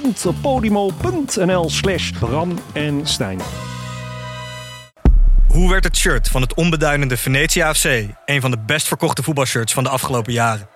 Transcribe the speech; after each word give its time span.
www.podimo.nl 0.00 1.70
slash 1.70 2.10
Bram 2.10 2.58
en 2.72 3.06
Stijn. 3.06 3.40
Hoe 5.48 5.70
werd 5.70 5.84
het 5.84 5.96
shirt 5.96 6.28
van 6.28 6.40
het 6.40 6.54
onbeduidende 6.54 7.16
Venetia 7.16 7.74
FC 7.74 7.84
een 8.24 8.40
van 8.40 8.50
de 8.50 8.58
best 8.66 8.88
verkochte 8.88 9.22
voetbalshirts 9.22 9.72
van 9.72 9.84
de 9.84 9.90
afgelopen 9.90 10.32
jaren? 10.32 10.68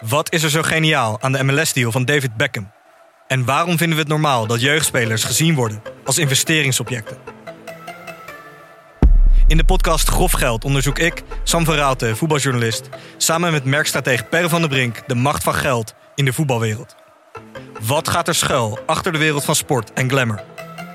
Wat 0.00 0.32
is 0.32 0.42
er 0.42 0.50
zo 0.50 0.62
geniaal 0.62 1.22
aan 1.22 1.32
de 1.32 1.44
MLS-deal 1.44 1.92
van 1.92 2.04
David 2.04 2.36
Beckham? 2.36 2.70
En 3.26 3.44
waarom 3.44 3.78
vinden 3.78 3.96
we 3.96 4.02
het 4.02 4.12
normaal 4.12 4.46
dat 4.46 4.60
jeugdspelers 4.60 5.24
gezien 5.24 5.54
worden 5.54 5.82
als 6.04 6.18
investeringsobjecten? 6.18 7.16
In 9.46 9.56
de 9.56 9.64
podcast 9.64 10.08
Grof 10.08 10.32
Geld 10.32 10.64
onderzoek 10.64 10.98
ik, 10.98 11.22
Sam 11.42 11.64
van 11.64 11.96
voetbaljournalist, 12.16 12.88
samen 13.16 13.52
met 13.52 13.64
merkstratege 13.64 14.24
Per 14.24 14.48
van 14.48 14.60
der 14.60 14.70
Brink 14.70 15.02
de 15.06 15.14
macht 15.14 15.42
van 15.42 15.54
geld 15.54 15.94
in 16.14 16.24
de 16.24 16.32
voetbalwereld. 16.32 17.07
Wat 17.86 18.08
gaat 18.08 18.28
er 18.28 18.34
schuil 18.34 18.78
achter 18.86 19.12
de 19.12 19.18
wereld 19.18 19.44
van 19.44 19.54
sport 19.54 19.92
en 19.92 20.10
glamour? 20.10 20.44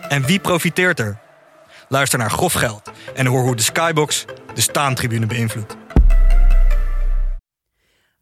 En 0.10 0.26
wie 0.26 0.40
profiteert 0.40 1.00
er? 1.00 1.20
Luister 1.90 2.20
naar 2.20 2.32
Grof 2.32 2.54
Geld 2.54 2.92
en 3.16 3.26
hoor 3.26 3.42
hoe 3.42 3.56
de 3.56 3.62
Skybox 3.62 4.26
de 4.54 4.62
staantribune 4.62 5.26
beïnvloedt. 5.26 5.76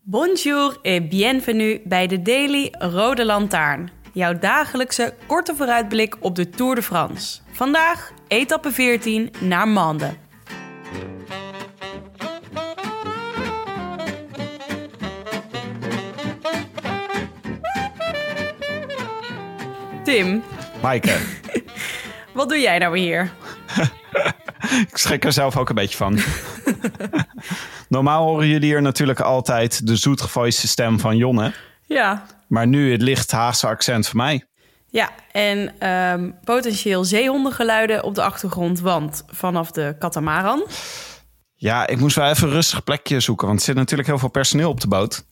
Bonjour 0.02 0.78
et 0.82 1.10
bienvenue 1.10 1.82
bij 1.84 2.08
de 2.08 2.22
Daily 2.22 2.74
Rode 2.78 3.26
Lantaarn. 3.26 3.92
Jouw 4.14 4.40
dagelijkse 4.40 5.14
korte 5.28 5.56
vooruitblik 5.56 6.16
op 6.20 6.36
de 6.36 6.50
Tour 6.50 6.76
de 6.76 6.82
France. 6.82 7.40
Vandaag 7.52 8.12
etappe 8.28 8.72
14 8.72 9.34
naar 9.40 9.68
Mende. 9.68 10.14
Tim, 20.12 20.44
Maaike, 20.82 21.18
wat 22.34 22.50
doe 22.50 22.60
jij 22.60 22.78
nou 22.78 22.98
hier? 22.98 23.32
ik 24.90 24.98
schrik 24.98 25.26
er 25.26 25.34
zelf 25.34 25.58
ook 25.58 25.70
een 25.70 25.76
beetje 25.76 25.98
van. 25.98 26.20
Normaal 27.90 28.26
horen 28.26 28.48
jullie 28.48 28.70
hier 28.70 28.82
natuurlijk 28.82 29.20
altijd 29.20 29.88
de 29.88 29.96
zoetgevoiste 29.96 30.68
stem 30.68 31.00
van 31.00 31.18
Jonne. 31.18 31.54
Ja, 31.86 32.26
Maar 32.48 32.68
nu 32.68 32.92
het 32.92 33.02
licht 33.02 33.32
Haagse 33.32 33.68
accent 33.68 34.08
van 34.08 34.18
mij. 34.18 34.46
Ja, 34.90 35.10
en 35.32 35.74
ehm, 35.80 36.32
potentieel 36.44 37.04
zeehondengeluiden 37.04 38.04
op 38.04 38.16
de 38.16 38.24
achtergrond, 38.24 38.80
want 38.80 39.24
vanaf 39.28 39.72
de 39.72 39.96
katamaran. 40.00 40.64
Ja, 41.62 41.88
ik 41.88 42.00
moest 42.00 42.16
wel 42.16 42.30
even 42.30 42.48
een 42.48 42.54
rustig 42.54 42.84
plekje 42.84 43.20
zoeken, 43.20 43.48
want 43.48 43.60
er 43.60 43.66
zit 43.66 43.76
natuurlijk 43.76 44.10
heel 44.10 44.20
veel 44.20 44.30
personeel 44.30 44.70
op 44.70 44.80
de 44.80 44.88
boot. 44.88 45.26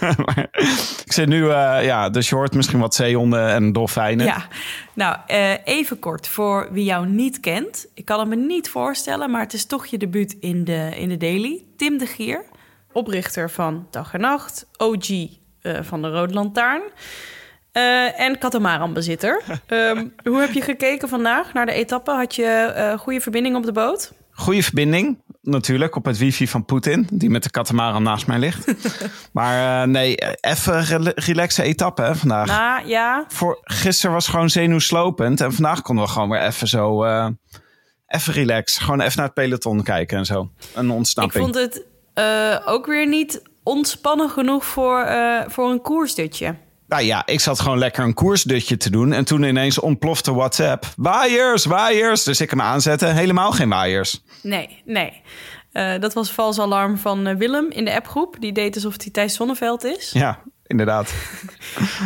Maar 0.00 0.48
ik 1.04 1.12
zit 1.12 1.28
nu, 1.28 1.50
eh, 1.50 1.84
ja, 1.84 2.10
dus 2.10 2.28
je 2.28 2.34
hoort 2.34 2.54
misschien 2.54 2.78
wat 2.78 2.94
zeehonden 2.94 3.48
en 3.48 3.72
dolfijnen. 3.72 4.26
Ja, 4.26 4.46
nou 4.92 5.16
eh, 5.26 5.52
even 5.64 5.98
kort 5.98 6.28
voor 6.28 6.68
wie 6.72 6.84
jou 6.84 7.06
niet 7.06 7.40
kent. 7.40 7.86
Ik 7.94 8.04
kan 8.04 8.18
het 8.18 8.28
me 8.28 8.36
niet 8.36 8.68
voorstellen, 8.68 9.30
maar 9.30 9.40
het 9.40 9.52
is 9.52 9.66
toch 9.66 9.86
je 9.86 9.98
debuut 9.98 10.36
in 10.40 10.64
de, 10.64 10.90
in 10.96 11.08
de 11.08 11.16
Daily. 11.16 11.64
Tim 11.76 11.98
de 11.98 12.06
Gier, 12.06 12.44
oprichter 12.92 13.50
van 13.50 13.86
Dag 13.90 14.14
en 14.14 14.20
Nacht, 14.20 14.66
OG 14.76 15.08
eh, 15.08 15.78
van 15.82 16.02
de 16.02 16.08
Rode 16.08 16.34
Lantaarn. 16.34 16.82
en 18.16 18.38
katamaranbezitter. 18.38 19.42
Ehm 19.66 20.06
hoe 20.24 20.40
heb 20.40 20.52
je 20.52 20.62
gekeken 20.62 21.08
vandaag 21.08 21.52
naar 21.52 21.66
de 21.66 21.72
etappe? 21.72 22.10
Had 22.10 22.34
je 22.34 22.94
goede 22.98 23.20
verbinding 23.20 23.56
op 23.56 23.64
de 23.64 23.72
boot? 23.72 24.12
Goede 24.38 24.62
verbinding, 24.62 25.18
natuurlijk, 25.42 25.96
op 25.96 26.04
het 26.04 26.18
wifi 26.18 26.48
van 26.48 26.64
Poetin, 26.64 27.06
die 27.12 27.30
met 27.30 27.42
de 27.42 27.50
katamaran 27.50 28.02
naast 28.02 28.26
mij 28.26 28.38
ligt. 28.38 28.74
maar 29.32 29.82
eh, 29.82 29.88
nee, 29.88 30.14
even 30.40 30.84
rela- 30.84 31.12
relaxe 31.14 31.62
etappe 31.62 32.02
hè, 32.02 32.14
vandaag. 32.16 32.46
Nou 32.46 32.88
ja, 32.88 33.24
voor 33.28 33.58
gisteren 33.62 34.12
was 34.14 34.28
gewoon 34.28 34.50
zenuwslopend. 34.50 35.40
En 35.40 35.52
vandaag 35.52 35.82
konden 35.82 36.04
we 36.04 36.10
gewoon 36.10 36.28
weer 36.28 36.42
even 36.42 36.68
zo. 36.68 37.04
eh, 37.04 37.28
even 38.06 38.32
relax. 38.32 38.78
Gewoon 38.78 39.00
even 39.00 39.16
naar 39.16 39.26
het 39.26 39.34
peloton 39.34 39.82
kijken 39.82 40.18
en 40.18 40.24
zo. 40.26 40.50
Een 40.74 40.86
ik 40.88 40.92
ontsnapping. 40.92 41.44
vond 41.44 41.54
het 41.54 41.84
eh, 42.14 42.56
ook 42.64 42.86
weer 42.86 43.06
niet 43.08 43.42
ontspannen 43.62 44.30
genoeg 44.30 44.64
voor, 44.64 45.08
voor 45.46 45.70
een 45.70 45.82
koersdutje. 45.82 46.54
Nou 46.88 47.02
ja, 47.02 47.26
ik 47.26 47.40
zat 47.40 47.60
gewoon 47.60 47.78
lekker 47.78 48.04
een 48.04 48.14
koersdutje 48.14 48.76
te 48.76 48.90
doen. 48.90 49.12
En 49.12 49.24
toen 49.24 49.42
ineens 49.42 49.80
ontplofte 49.80 50.34
WhatsApp. 50.34 50.86
Waaiers, 50.96 51.64
waaiers. 51.64 52.24
Dus 52.24 52.40
ik 52.40 52.50
hem 52.50 52.60
aanzetten. 52.60 53.14
Helemaal 53.14 53.52
geen 53.52 53.68
waaiers. 53.68 54.22
Nee, 54.42 54.82
nee. 54.84 55.22
Eh, 55.72 56.00
dat 56.00 56.14
was 56.14 56.32
vals 56.32 56.58
alarm 56.58 56.98
van 56.98 57.26
eh, 57.26 57.36
Willem 57.36 57.70
in 57.70 57.84
de 57.84 57.94
appgroep. 57.94 58.36
Die 58.40 58.52
deed 58.52 58.74
alsof 58.74 58.94
hij 58.96 59.10
Thijs 59.10 59.34
Zonneveld 59.34 59.84
is. 59.84 60.10
Ja, 60.12 60.42
inderdaad. 60.68 61.14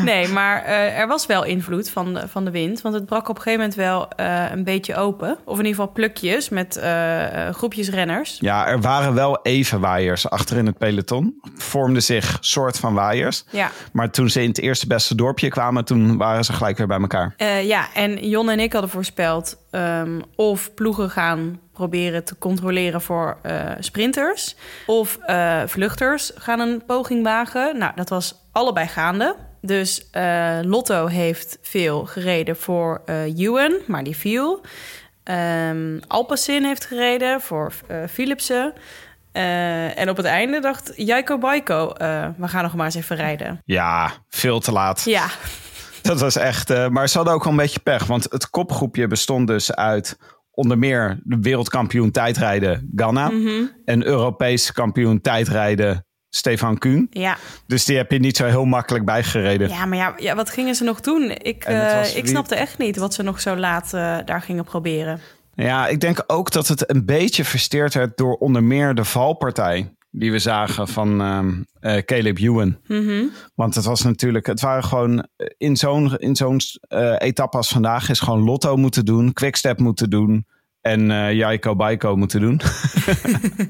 Nee, 0.04 0.28
maar 0.28 0.64
eh, 0.64 0.98
er 0.98 1.06
was 1.06 1.26
wel 1.26 1.44
invloed 1.44 1.90
van 1.90 2.14
de, 2.14 2.28
van 2.28 2.44
de 2.44 2.50
wind. 2.50 2.80
Want 2.80 2.94
het 2.94 3.06
brak 3.06 3.28
op 3.28 3.36
een 3.36 3.42
gegeven 3.42 3.58
moment 3.58 3.78
wel 3.78 4.08
eh, 4.08 4.50
een 4.50 4.64
beetje 4.64 4.94
open. 4.94 5.38
Of 5.44 5.58
in 5.58 5.64
ieder 5.64 5.80
geval 5.80 5.92
plukjes 5.92 6.48
met 6.48 6.76
eh, 6.76 7.48
groepjes 7.48 7.90
renners. 7.90 8.36
Ja, 8.40 8.66
er 8.66 8.80
waren 8.80 9.14
wel 9.14 9.40
even 9.42 9.80
waaiers 9.80 10.30
achter 10.30 10.56
in 10.56 10.66
het 10.66 10.78
peloton. 10.78 11.40
Vormden 11.54 12.02
zich 12.02 12.38
soort 12.40 12.78
van 12.78 12.94
waaiers. 12.94 13.44
Ja. 13.50 13.70
Maar 13.92 14.10
toen 14.10 14.30
ze 14.30 14.42
in 14.42 14.48
het 14.48 14.58
eerste 14.58 14.86
beste 14.86 15.14
dorpje 15.14 15.48
kwamen, 15.48 15.84
toen 15.84 16.16
waren 16.16 16.44
ze 16.44 16.52
gelijk 16.52 16.78
weer 16.78 16.86
bij 16.86 17.00
elkaar. 17.00 17.34
Ja, 17.62 17.88
en 17.94 18.28
Jon 18.28 18.50
en 18.50 18.60
ik 18.60 18.72
hadden 18.72 18.90
voorspeld 18.90 19.56
ehm, 19.70 20.20
of 20.36 20.74
ploegen 20.74 21.10
gaan 21.10 21.60
proberen 21.72 22.24
te 22.24 22.38
controleren 22.38 23.00
voor 23.00 23.38
eh, 23.42 23.70
sprinters. 23.78 24.56
Of 24.86 25.16
eh, 25.16 25.62
vluchters 25.66 26.32
gaan 26.34 26.60
een 26.60 26.82
poging 26.86 27.22
wagen. 27.24 27.78
Nou, 27.78 27.92
dat 27.94 28.08
was 28.08 28.34
allebei 28.52 28.86
gaande. 28.86 29.36
Dus 29.60 30.10
eh, 30.10 30.58
Lotto 30.62 31.06
heeft 31.06 31.58
veel 31.62 32.04
gereden 32.04 32.56
voor 32.56 33.02
Ewan, 33.36 33.74
maar 33.86 34.04
die 34.04 34.16
viel. 34.16 34.60
Alpecin 36.06 36.64
heeft 36.64 36.84
gereden 36.84 37.40
voor 37.40 37.72
Philipsen. 38.10 38.72
En 39.32 40.08
op 40.08 40.16
het 40.16 40.26
einde 40.26 40.60
dacht 40.60 40.92
Jaiko 40.96 41.38
Baiko, 41.38 41.92
we 42.36 42.48
gaan 42.48 42.62
nog 42.62 42.74
maar 42.74 42.84
eens 42.84 42.94
even 42.94 43.16
rijden. 43.16 43.62
Ja, 43.64 44.10
veel 44.28 44.60
te 44.60 44.72
laat. 44.72 45.02
Ja, 45.04 45.26
Dat 46.02 46.20
was 46.20 46.36
echt. 46.36 46.88
maar 46.88 47.08
ze 47.08 47.16
hadden 47.16 47.34
ook 47.34 47.44
wel 47.44 47.52
een 47.52 47.58
beetje 47.58 47.80
pech. 47.80 48.06
Want 48.06 48.26
het 48.30 48.50
kopgroepje 48.50 49.06
bestond 49.06 49.46
dus 49.46 49.74
uit 49.74 50.16
onder 50.54 50.78
meer 50.78 51.20
de 51.24 51.38
wereldkampioen 51.40 52.10
tijdrijden 52.10 52.90
Ganna. 52.96 53.30
En 53.84 54.06
Europees 54.06 54.72
kampioen 54.72 55.20
tijdrijden 55.20 56.06
Stefan 56.34 56.78
Kuhn. 56.78 57.06
ja. 57.10 57.36
Dus 57.66 57.84
die 57.84 57.96
heb 57.96 58.10
je 58.10 58.18
niet 58.18 58.36
zo 58.36 58.44
heel 58.44 58.64
makkelijk 58.64 59.04
bijgereden. 59.04 59.68
Ja, 59.68 59.86
maar 59.86 59.98
ja, 59.98 60.14
ja, 60.16 60.34
wat 60.34 60.50
gingen 60.50 60.74
ze 60.74 60.84
nog 60.84 61.00
doen? 61.00 61.30
Ik, 61.30 61.64
eh, 61.64 62.16
ik 62.16 62.26
snapte 62.26 62.54
echt 62.54 62.78
niet 62.78 62.96
wat 62.96 63.14
ze 63.14 63.22
nog 63.22 63.40
zo 63.40 63.56
laat 63.56 63.94
eh, 63.94 64.18
daar 64.24 64.42
gingen 64.42 64.64
proberen. 64.64 65.20
Ja, 65.54 65.88
ik 65.88 66.00
denk 66.00 66.24
ook 66.26 66.50
dat 66.50 66.68
het 66.68 66.90
een 66.90 67.04
beetje 67.04 67.44
versteerd 67.44 67.94
werd 67.94 68.16
door 68.16 68.34
onder 68.34 68.64
meer 68.64 68.94
de 68.94 69.04
valpartij. 69.04 69.94
Die 70.22 70.32
we 70.32 70.38
zagen 70.38 70.88
van 70.88 71.20
ehm, 71.20 71.62
eh, 71.80 72.02
Caleb 72.04 72.38
Ewan. 72.38 72.78
Want 73.54 73.74
het 73.74 73.84
was 73.84 74.02
natuurlijk, 74.02 74.46
het 74.46 74.60
waren 74.60 74.84
gewoon 74.84 75.26
eh, 75.36 75.46
in 75.56 75.76
zo'n 75.76 76.16
in 76.16 76.36
zo'n 76.36 76.60
eh, 76.88 77.14
etappe 77.18 77.56
als 77.56 77.68
vandaag 77.68 78.08
is 78.08 78.20
gewoon 78.20 78.44
Lotto 78.44 78.76
moeten 78.76 79.04
doen, 79.04 79.32
Quickstep 79.32 79.78
moeten 79.78 80.10
doen 80.10 80.46
en 80.80 81.10
eh 81.10 81.32
Jaiko 81.32 81.76
Baiko 81.76 82.16
moeten 82.16 82.40
doen. 82.40 82.60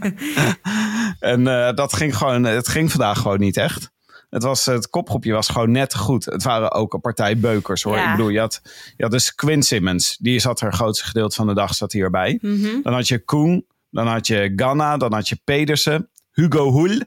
en 1.35 1.45
dat 1.75 1.93
ging 1.93 2.17
gewoon, 2.17 2.45
het 2.45 2.69
ging 2.69 2.91
vandaag 2.91 3.19
gewoon 3.19 3.41
niet 3.41 3.57
echt. 3.57 3.91
Het, 4.31 4.43
was, 4.43 4.67
het 4.67 4.89
kopgroepje 4.91 5.33
was 5.33 5.49
gewoon 5.49 5.71
net 5.71 5.95
goed. 5.95 6.25
Het 6.25 6.43
waren 6.43 6.73
ook 6.73 6.95
een 6.95 7.01
partij 7.01 7.39
beukers 7.39 7.83
hoor. 7.83 7.97
Ja. 7.97 8.11
Ik 8.11 8.17
bedoel, 8.17 8.31
je 8.31 8.41
had, 8.41 8.61
je 8.97 9.03
had 9.03 9.13
dus 9.13 9.35
Quinn 9.35 9.63
Simmons. 9.63 10.17
Die 10.21 10.39
zat 10.39 10.61
er 10.61 10.67
het 10.67 10.75
grootste 10.75 11.05
gedeelte 11.05 11.35
van 11.35 11.47
de 11.47 11.55
dag 11.55 11.75
zat 11.75 11.93
hierbij. 11.93 12.39
Dan 12.83 12.93
had 12.93 13.09
je 13.09 13.25
Koen. 13.25 13.67
Dan 13.91 14.07
had 14.07 14.27
je 14.27 14.53
Ganna. 14.57 14.97
Dan 14.97 15.13
had 15.13 15.29
je 15.29 15.41
Pedersen. 15.45 16.11
Hugo 16.33 16.71
Hoel. 16.71 17.01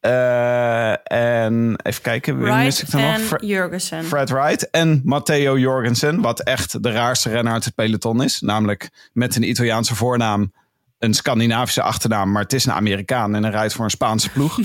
Eh, 0.00 1.12
en 1.12 1.76
even 1.82 2.02
kijken, 2.02 2.38
wie 2.38 2.52
mis 2.52 2.82
ik 2.82 2.90
dan 2.90 3.00
nog? 3.00 3.14
en 3.14 3.20
Fre- 3.20 3.46
Jurgensen. 3.46 4.04
Fred 4.04 4.30
Wright 4.30 4.70
en 4.70 5.00
Matteo 5.04 5.58
Jorgensen, 5.58 6.20
wat 6.20 6.40
echt 6.40 6.82
de 6.82 6.90
raarste 6.90 7.28
renner 7.28 7.52
uit 7.52 7.64
het 7.64 7.74
peloton 7.74 8.22
is. 8.22 8.40
Namelijk 8.40 8.90
met 9.12 9.36
een 9.36 9.48
Italiaanse 9.48 9.94
voornaam, 9.94 10.52
een 10.98 11.14
Scandinavische 11.14 11.82
achternaam, 11.82 12.32
maar 12.32 12.42
het 12.42 12.52
is 12.52 12.64
een 12.66 12.72
Amerikaan 12.72 13.34
en 13.34 13.42
hij 13.42 13.52
rijdt 13.52 13.72
voor 13.74 13.84
een 13.84 13.90
Spaanse 13.90 14.30
ploeg. 14.30 14.58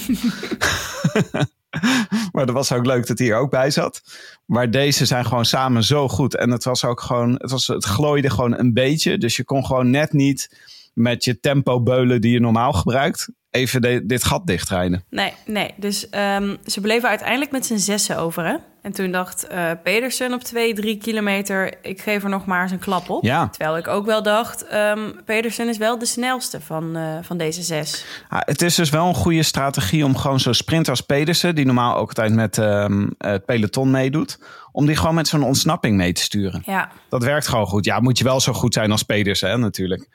maar 1.32 1.46
Maar 2.32 2.46
dat 2.46 2.56
was 2.56 2.72
ook 2.72 2.86
leuk 2.86 3.08
dat 3.08 3.20
hij 3.20 3.30
er 3.30 3.38
ook 3.38 3.50
bij 3.50 3.72
zat. 3.72 4.02
Maar 4.46 4.72
deze 4.72 5.06
zijn 5.06 5.26
gewoon 5.26 5.46
samen 5.46 5.84
zo 5.84 6.08
goed. 6.10 6.36
En 6.36 6.52
het 6.52 6.64
was 6.64 6.86
ook 6.86 7.02
gewoon, 7.02 7.32
het, 7.38 7.52
was, 7.52 7.68
het 7.68 7.86
glooide 7.86 8.30
gewoon 8.30 8.58
een 8.60 8.74
beetje. 8.74 9.18
Dus 9.18 9.36
je 9.36 9.44
kon 9.44 9.66
gewoon 9.66 9.90
net 9.90 10.14
niet 10.14 10.50
met 11.00 11.24
je 11.24 11.40
tempo 11.40 11.82
beulen 11.82 12.22
die 12.22 12.32
je 12.32 12.40
normaal 12.40 12.74
gebruikt. 12.74 13.30
Even 13.50 13.82
de- 13.82 14.06
dit 14.06 14.24
gat 14.24 14.48
dichtrijden. 14.48 15.04
Nee, 15.10 15.34
nee. 15.46 15.74
Dus 15.78 16.10
ehm, 16.10 16.56
ze 16.66 16.82
bleven 16.82 17.10
uiteindelijk 17.10 17.52
met 17.52 17.66
z'n 17.66 17.78
zessen 17.78 18.18
over, 18.18 18.46
hè? 18.46 18.56
En 18.82 18.92
toen 18.92 19.12
dacht 19.12 19.48
eh, 19.48 19.72
Pedersen 19.84 20.34
op 20.34 20.44
twee, 20.44 20.74
drie 20.74 20.98
kilometer... 20.98 21.74
ik 21.86 22.02
geef 22.02 22.24
er 22.24 22.30
nog 22.30 22.46
maar 22.46 22.62
eens 22.62 22.72
een 22.72 22.80
klap 22.80 23.10
op. 23.10 23.24
Ja. 23.24 23.48
Terwijl 23.50 23.78
ik 23.78 23.88
ook 23.88 24.06
wel 24.06 24.24
dacht... 24.24 24.66
ehm, 24.68 25.12
Pedersen 25.26 25.70
is 25.70 25.78
wel 25.78 25.98
de 26.00 26.06
snelste 26.06 26.62
van, 26.62 26.96
eh, 26.96 27.18
van 27.22 27.38
deze 27.38 27.62
zes. 27.62 28.06
Ja, 28.30 28.42
het 28.46 28.62
is 28.62 28.76
dus 28.76 28.90
wel 28.90 29.08
een 29.08 29.14
goede 29.16 29.44
strategie 29.44 30.06
om 30.06 30.16
gewoon 30.18 30.40
zo'n 30.40 30.54
sprinter 30.54 30.92
als 30.92 31.02
Pedersen, 31.02 31.56
die 31.56 31.66
normaal 31.66 31.96
ook 31.96 32.08
altijd 32.08 32.34
met 32.34 32.58
ehm, 32.58 33.08
het 33.18 33.46
peloton 33.46 33.92
meedoet, 33.92 34.40
om 34.72 34.86
die 34.86 34.96
gewoon 34.96 35.16
met 35.16 35.28
zo'n 35.28 35.44
ontsnapping 35.44 35.98
mee 35.98 36.14
te 36.14 36.22
sturen. 36.22 36.62
Ja, 36.66 36.92
Dat 37.10 37.24
werkt 37.24 37.48
gewoon 37.48 37.68
goed. 37.68 37.86
Ja, 37.86 38.00
moet 38.00 38.18
je 38.18 38.24
wel 38.24 38.40
zo 38.40 38.54
goed 38.54 38.74
zijn 38.74 38.92
als 38.92 39.04
Pedersen, 39.04 39.50
hè, 39.50 39.58
natuurlijk. 39.58 40.08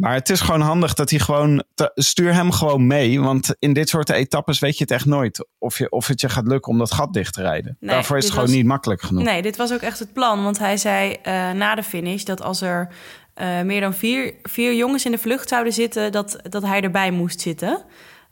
Maar 0.00 0.14
het 0.14 0.30
is 0.30 0.40
gewoon 0.40 0.60
handig 0.60 0.94
dat 0.94 1.10
hij 1.10 1.18
gewoon. 1.18 1.62
te- 1.74 1.90
stuur 1.94 2.34
hem 2.34 2.50
gewoon 2.52 2.86
mee. 2.86 3.20
Want 3.20 3.54
in 3.58 3.72
dit 3.72 3.88
soort 3.88 4.10
etappes 4.10 4.58
weet 4.58 4.76
je 4.76 4.82
het 4.82 4.92
echt 4.92 5.04
nooit. 5.06 5.46
Of, 5.58 5.78
je, 5.78 5.90
of 5.90 6.06
het 6.06 6.20
je 6.20 6.28
gaat 6.28 6.46
lukken 6.46 6.72
om 6.72 6.78
dat 6.78 6.92
gat 6.92 7.12
dicht 7.12 7.34
te 7.34 7.42
rijden. 7.42 7.76
Nee, 7.80 7.90
Daarvoor 7.90 8.16
is 8.16 8.22
het 8.24 8.32
gewoon 8.32 8.46
was- 8.48 8.56
niet 8.56 8.66
makkelijk 8.66 9.02
genoeg. 9.02 9.24
nee, 9.24 9.42
dit 9.42 9.56
was 9.56 9.72
ook 9.72 9.80
echt 9.80 9.98
het 9.98 10.12
plan. 10.12 10.42
Want 10.42 10.58
hij 10.58 10.76
zei 10.76 11.12
eh, 11.22 11.50
na 11.50 11.74
de 11.74 11.82
finish 11.82 12.22
dat 12.22 12.42
als 12.42 12.60
er 12.60 12.88
eh, 13.34 13.60
meer 13.60 13.80
dan 13.80 13.94
vier, 13.94 14.34
vier 14.42 14.74
jongens 14.74 15.04
in 15.04 15.10
de 15.10 15.18
vlucht 15.18 15.48
zouden 15.48 15.72
zitten... 15.72 16.12
dat, 16.12 16.36
dat 16.42 16.62
hij 16.62 16.80
erbij 16.80 17.10
moest 17.10 17.40
zitten. 17.40 17.82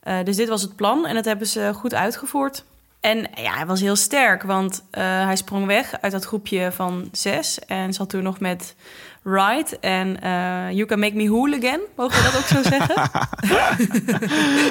Eh, 0.01 0.17
dus 0.25 0.37
dit 0.37 0.49
was 0.49 0.63
het 0.63 0.77
plan 0.77 1.07
en 1.07 1.15
dat 1.15 1.25
hebben 1.25 1.47
ze 1.47 1.71
goed 1.75 1.95
uitgevoerd. 1.95 2.65
En 3.01 3.19
ja, 3.35 3.55
hij 3.55 3.67
was 3.67 3.81
heel 3.81 3.97
sterk, 3.97 4.43
want 4.43 4.85
hij 4.91 5.37
sprong 5.37 5.67
weg 5.67 6.01
uit 6.01 6.13
dat 6.13 6.25
groepje 6.25 6.73
van 6.73 7.09
zes... 7.13 7.59
en 7.59 7.93
zat 7.93 8.11
toen 8.11 8.23
nog 8.23 8.41
met 8.41 8.75
Wright 9.23 9.79
en 9.81 10.21
eh, 10.21 10.71
You 10.71 10.87
Can 10.87 10.99
Make 10.99 11.15
Me 11.15 11.29
Hool 11.29 11.55
Again. 11.55 11.81
Mogen 11.97 12.17
we 12.17 12.31
dat 12.31 12.37
ook 12.37 12.47
zo 12.47 12.63
zeggen? 12.63 12.97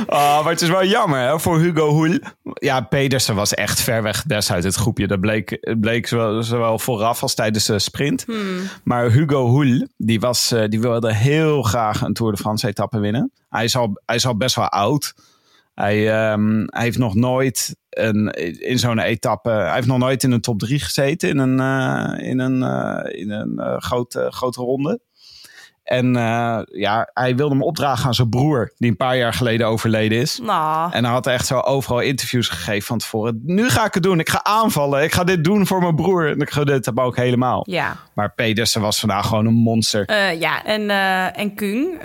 Oh, 0.08 0.40
maar 0.44 0.52
het 0.52 0.62
is 0.62 0.70
wel 0.70 0.86
jammer 0.86 1.20
hè, 1.20 1.40
voor 1.40 1.60
Hugo 1.60 1.90
Hoel. 1.90 2.20
Ja, 2.54 2.82
Pedersen 2.82 3.36
was 3.36 3.54
echt 3.54 3.82
ver 3.82 4.04
weg 4.04 4.26
best 4.26 4.52
uit 4.52 4.64
het 4.64 4.76
groepje. 4.76 5.08
Dat 5.08 5.20
bleek, 5.20 5.76
bleek 5.80 6.08
zowel, 6.08 6.44
zowel 6.44 6.80
vooraf 6.80 7.22
als 7.22 7.36
tijdens 7.36 7.66
de 7.66 7.80
sprint. 7.80 8.26
Maar 8.84 9.12
Hugo 9.12 9.48
Hoel, 9.48 9.88
die, 9.98 10.20
was, 10.20 10.52
eh, 10.52 10.64
die 10.68 10.82
wilde 10.82 11.14
heel 11.14 11.62
graag 11.62 12.02
een 12.02 12.14
Tour 12.14 12.32
de 12.32 12.38
France 12.38 12.68
etappe 12.68 13.00
winnen. 13.00 13.32
Hij 13.50 13.64
is 13.64 13.76
al, 13.76 14.02
hij 14.06 14.16
is 14.16 14.26
al 14.26 14.38
best 14.38 14.56
wel 14.56 14.70
oud. 14.70 15.14
Hij, 15.74 16.12
ehm, 16.12 16.66
hij 16.66 16.84
heeft 16.84 16.98
nog 16.98 17.16
nooit 17.16 17.76
in 18.60 18.80
zo'n 18.80 19.00
etappe... 19.00 19.50
Hij 19.50 19.74
heeft 19.74 19.88
nog 19.88 19.98
nooit 19.98 20.24
in 20.24 20.32
een 20.32 20.42
top 20.42 20.60
3 20.60 20.80
gezeten 20.80 21.30
in 21.30 21.38
een, 21.38 21.60
eh, 21.60 22.30
in 22.30 22.40
een, 22.40 22.64
eh, 22.64 23.20
in 23.20 23.32
een 23.32 23.60
eh, 23.60 23.78
grote, 23.78 24.28
grote 24.30 24.62
ronde. 24.62 25.00
En 25.84 26.14
ja, 26.72 27.10
hij 27.14 27.36
wilde 27.36 27.54
hem 27.56 27.64
opdragen 27.64 28.06
aan 28.06 28.14
zijn 28.14 28.30
broer, 28.30 28.74
die 28.78 28.90
een 28.90 28.98
paar 28.98 29.18
jaar 29.18 29.34
geleden 29.34 29.68
overleden 29.68 30.18
is. 30.18 30.40
nou, 30.44 30.92
En 30.94 31.04
hij 31.04 31.14
had 31.14 31.28
echt 31.28 31.46
zo 31.46 31.60
overal 31.60 32.00
interviews 32.00 32.50
gegeven 32.50 32.88
van 32.88 32.98
tevoren. 32.98 33.42
Nu 33.44 33.70
ga 33.70 33.86
ik 33.86 33.94
het 33.94 34.04
doen. 34.04 34.20
Ik 34.20 34.30
ga 34.30 34.44
aanvallen. 34.44 35.04
Ik 35.04 35.14
ga 35.14 35.24
dit 35.24 35.44
doen 35.44 35.68
voor 35.68 35.82
mijn 35.82 35.96
broer. 35.96 36.30
En 36.30 36.40
ik 36.40 36.50
ga 36.50 36.64
dit 36.64 36.86
hem 36.86 37.00
ook 37.00 37.16
helemaal. 37.16 37.64
ja. 37.70 37.96
Maar 38.14 38.34
Pedersen 38.34 38.82
was 38.82 39.00
vandaag 39.00 39.28
gewoon 39.28 39.46
een 39.46 39.54
monster. 39.54 40.14
Ja, 40.34 40.64
en, 40.64 40.90
en 41.36 41.56
Kung 41.56 42.00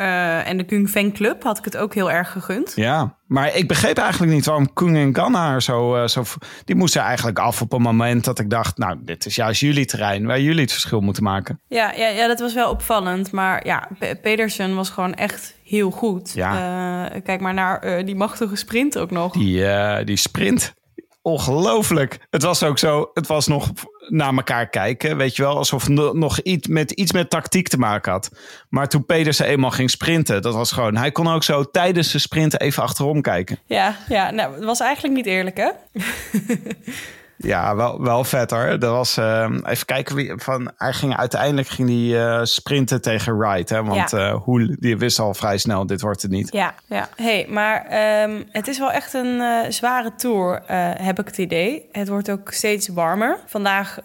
en 0.44 0.56
de 0.56 0.64
Kung 0.64 0.88
fanclub 0.88 1.42
had 1.42 1.58
ik 1.58 1.64
het 1.64 1.76
ook 1.76 1.94
heel 1.94 2.10
erg 2.10 2.32
gegund. 2.32 2.72
Ja, 2.74 3.16
maar 3.32 3.56
ik 3.56 3.68
begreep 3.68 3.98
eigenlijk 3.98 4.32
niet 4.32 4.44
waarom 4.44 4.72
Koen 4.72 4.94
en 4.94 5.14
Ganna 5.14 5.60
zo, 5.60 5.96
eh, 5.96 6.08
zo... 6.08 6.24
Die 6.64 6.76
moesten 6.76 7.02
eigenlijk 7.02 7.38
af 7.38 7.62
op 7.62 7.72
een 7.72 7.82
moment 7.82 8.24
dat 8.24 8.38
ik 8.38 8.50
dacht... 8.50 8.78
Nou, 8.78 8.96
dit 9.00 9.26
is 9.26 9.34
juist 9.34 9.60
jullie 9.60 9.84
terrein 9.84 10.26
waar 10.26 10.40
jullie 10.40 10.60
het 10.60 10.72
verschil 10.72 11.00
moeten 11.00 11.22
maken. 11.22 11.60
Ja, 11.68 11.92
ja, 11.96 12.08
ja, 12.08 12.26
dat 12.26 12.40
was 12.40 12.54
wel 12.54 12.70
opvallend. 12.70 13.32
Maar 13.32 13.66
ja, 13.66 13.88
P- 13.98 14.22
Pedersen 14.22 14.74
was 14.74 14.90
gewoon 14.90 15.14
echt 15.14 15.54
heel 15.64 15.90
goed. 15.90 16.32
Ja. 16.34 17.10
Eh, 17.10 17.22
kijk 17.22 17.40
maar 17.40 17.54
naar 17.54 17.78
eh, 17.78 18.06
die 18.06 18.16
machtige 18.16 18.56
sprint 18.56 18.98
ook 18.98 19.10
nog. 19.10 19.32
Die, 19.32 20.04
die 20.04 20.16
sprint. 20.16 20.74
Ongelooflijk. 21.22 22.26
Het 22.30 22.42
was 22.42 22.62
ook 22.62 22.78
zo, 22.78 23.10
het 23.14 23.26
was 23.26 23.46
nog 23.46 23.72
naar 24.12 24.34
elkaar 24.34 24.68
kijken. 24.68 25.16
Weet 25.16 25.36
je 25.36 25.42
wel, 25.42 25.56
alsof 25.56 25.82
het 25.82 25.92
no- 25.92 26.12
nog 26.12 26.40
iets 26.40 26.68
met, 26.68 26.90
iets 26.90 27.12
met 27.12 27.30
tactiek 27.30 27.68
te 27.68 27.78
maken 27.78 28.12
had. 28.12 28.30
Maar 28.68 28.88
toen 28.88 29.06
Pedersen 29.06 29.46
eenmaal 29.46 29.70
ging 29.70 29.90
sprinten, 29.90 30.42
dat 30.42 30.54
was 30.54 30.72
gewoon... 30.72 30.96
Hij 30.96 31.12
kon 31.12 31.28
ook 31.28 31.42
zo 31.42 31.64
tijdens 31.64 32.12
de 32.12 32.18
sprint 32.18 32.60
even 32.60 32.82
achterom 32.82 33.20
kijken. 33.20 33.58
Ja, 33.66 33.96
ja, 34.08 34.30
nou, 34.30 34.54
het 34.54 34.64
was 34.64 34.80
eigenlijk 34.80 35.14
niet 35.14 35.26
eerlijk, 35.26 35.56
hè? 35.56 35.68
Ja, 37.42 37.76
wel, 37.76 38.02
wel 38.02 38.24
vet 38.24 38.50
hoor. 38.50 38.78
Dat 38.78 38.90
was, 38.92 39.16
eh, 39.16 39.46
even 39.64 39.86
kijken, 39.86 40.14
wie, 40.16 40.32
van, 40.36 40.70
hij 40.76 40.92
ging 40.92 41.16
uiteindelijk 41.16 41.68
ging 41.68 41.88
die, 41.88 42.18
eh, 42.18 42.40
sprinten 42.42 43.00
tegen 43.02 43.38
Wright. 43.38 43.68
Hè? 43.68 43.82
Want 43.84 44.10
Ja. 44.10 44.18
eh, 44.28 44.34
Hoel, 44.42 44.74
die 44.78 44.96
wist 44.98 45.18
al 45.18 45.34
vrij 45.34 45.58
snel, 45.58 45.86
dit 45.86 46.00
wordt 46.00 46.22
het 46.22 46.30
niet. 46.30 46.52
Ja, 46.52 46.74
ja. 46.86 47.08
Hey, 47.16 47.46
maar 47.48 47.86
ehm, 47.86 48.42
het 48.50 48.68
is 48.68 48.78
wel 48.78 48.90
echt 48.92 49.14
een 49.14 49.40
eh, 49.40 49.70
zware 49.70 50.14
tour, 50.16 50.62
heb 51.02 51.18
ik 51.18 51.26
het 51.26 51.38
idee. 51.38 51.88
Het 51.92 52.08
wordt 52.08 52.30
ook 52.30 52.52
steeds 52.52 52.88
warmer. 52.88 53.38
Vandaag 53.46 53.98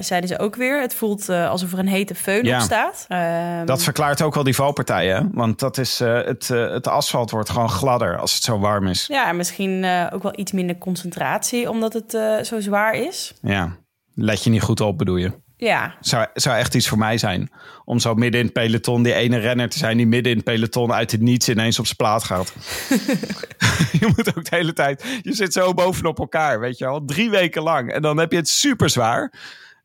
zeiden 0.00 0.28
ze 0.28 0.38
ook 0.38 0.56
weer, 0.56 0.80
het 0.80 0.94
voelt 0.94 1.28
alsof 1.28 1.72
er 1.72 1.78
een 1.78 1.88
hete 1.88 2.14
Ja. 2.42 2.56
op 2.56 2.62
staat. 2.62 3.04
Ehm, 3.08 3.66
Dat 3.66 3.82
verklaart 3.82 4.22
ook 4.22 4.34
wel 4.34 4.44
die 4.44 4.54
valpartijen. 4.54 5.30
Want 5.34 5.58
dat 5.58 5.78
is, 5.78 5.98
het, 5.98 6.48
het 6.48 6.86
asfalt 6.88 7.30
wordt 7.30 7.50
gewoon 7.50 7.70
gladder 7.70 8.18
als 8.18 8.34
het 8.34 8.42
zo 8.42 8.58
warm 8.58 8.86
is. 8.86 9.06
Ja, 9.06 9.28
en 9.28 9.36
misschien 9.36 9.86
ook 10.12 10.22
wel 10.22 10.32
iets 10.38 10.52
minder 10.52 10.78
concentratie, 10.78 11.70
omdat 11.70 11.92
het 11.92 12.10
zo 12.46 12.60
zwaar 12.60 12.77
is. 12.86 13.34
Ja, 13.42 13.76
let 14.14 14.44
je 14.44 14.50
niet 14.50 14.62
goed 14.62 14.80
op, 14.80 14.98
bedoel 14.98 15.16
je? 15.16 15.32
Ja, 15.56 15.96
Zou, 16.00 16.26
zou 16.34 16.56
echt 16.56 16.74
iets 16.74 16.88
voor 16.88 16.98
mij 16.98 17.18
zijn. 17.18 17.50
Om 17.84 17.98
zo 17.98 18.14
midden 18.14 18.40
in 18.40 18.46
het 18.46 18.54
peloton 18.54 19.02
die 19.02 19.14
ene 19.14 19.38
renner 19.38 19.68
te 19.68 19.78
zijn... 19.78 19.96
die 19.96 20.06
midden 20.06 20.30
in 20.32 20.38
het 20.38 20.46
peloton 20.46 20.92
uit 20.92 21.10
het 21.10 21.20
niets 21.20 21.48
ineens 21.48 21.78
op 21.78 21.84
zijn 21.84 21.96
plaat 21.96 22.24
gaat. 22.24 22.54
je 24.00 24.12
moet 24.16 24.36
ook 24.36 24.50
de 24.50 24.56
hele 24.56 24.72
tijd... 24.72 25.20
Je 25.22 25.32
zit 25.34 25.52
zo 25.52 25.74
bovenop 25.74 26.18
elkaar, 26.18 26.60
weet 26.60 26.78
je 26.78 26.84
wel. 26.84 27.04
Drie 27.04 27.30
weken 27.30 27.62
lang. 27.62 27.92
En 27.92 28.02
dan 28.02 28.18
heb 28.18 28.30
je 28.32 28.38
het 28.38 28.48
super 28.48 28.90
zwaar. 28.90 29.32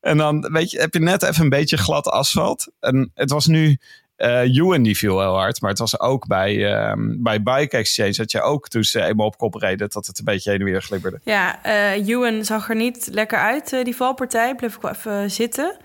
En 0.01 0.17
dan 0.17 0.49
weet 0.51 0.71
je, 0.71 0.79
heb 0.79 0.93
je 0.93 0.99
net 0.99 1.23
even 1.23 1.43
een 1.43 1.49
beetje 1.49 1.77
glad 1.77 2.07
asfalt. 2.07 2.71
En 2.79 3.11
het 3.13 3.31
was 3.31 3.47
nu... 3.47 3.77
Ewan 4.23 4.83
die 4.83 4.97
viel 4.97 5.19
heel 5.19 5.37
hard. 5.37 5.61
Maar 5.61 5.69
het 5.69 5.79
was 5.79 5.99
ook 5.99 6.27
bij, 6.27 6.73
ehm, 6.73 6.99
bij 7.17 7.43
Bike 7.43 7.77
Exchange... 7.77 8.13
dat 8.13 8.31
je 8.31 8.41
ook 8.41 8.67
toen 8.67 8.83
ze 8.83 9.03
eenmaal 9.03 9.25
op 9.25 9.37
kop 9.37 9.53
reden... 9.53 9.89
dat 9.89 10.05
het 10.05 10.19
een 10.19 10.25
beetje 10.25 10.51
heen 10.51 10.59
en 10.59 10.65
weer 10.65 10.81
glibberde. 10.81 11.19
Ja, 11.23 11.65
Ewan 11.93 12.45
zag 12.45 12.69
er 12.69 12.75
niet 12.75 13.07
lekker 13.11 13.37
uit, 13.37 13.73
eh, 13.73 13.83
die 13.83 13.95
valpartij. 13.95 14.55
Bleef 14.55 14.75
ik 14.75 14.81
wel 14.81 14.91
even 14.91 15.31
zitten. 15.31 15.77